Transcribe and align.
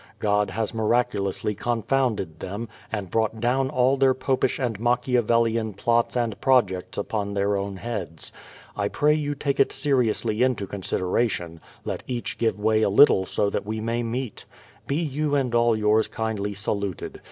God 0.17 0.49
has 0.49 0.73
miraculously 0.73 1.53
confounded 1.53 2.39
them, 2.39 2.67
and 2.91 3.11
brought 3.11 3.39
down 3.39 3.69
all 3.69 3.97
their 3.97 4.15
popish 4.15 4.57
and 4.57 4.79
Machiavellian 4.79 5.73
plots 5.75 6.17
and 6.17 6.41
projects 6.41 6.97
upon 6.97 7.35
their 7.35 7.55
own 7.55 7.77
heads.... 7.77 8.33
I 8.75 8.87
pray 8.87 9.13
you 9.13 9.35
take 9.35 9.59
it 9.59 9.71
seriously 9.71 10.41
into 10.41 10.65
consideration; 10.65 11.61
let 11.85 12.01
each 12.07 12.39
give 12.39 12.59
way 12.59 12.81
a 12.81 12.89
little 12.89 13.25
that 13.25 13.61
we 13.63 13.79
may 13.79 14.01
meet.... 14.01 14.45
Be 14.87 14.95
you 14.95 15.35
and 15.35 15.53
all 15.53 15.77
yours 15.77 16.07
kindly 16.07 16.55
saluted. 16.55 17.19